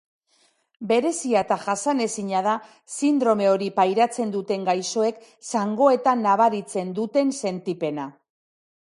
Berezia 0.91 1.41
eta 1.45 1.57
jasanezina 1.65 2.39
da 2.47 2.53
sindrome 2.95 3.49
hori 3.49 3.67
pairatzen 3.75 4.31
duten 4.35 4.65
gaixoek 4.69 5.19
zangoetan 5.59 6.25
nabaritzen 6.29 6.95
duten 7.01 7.35
sentipena. 7.43 8.07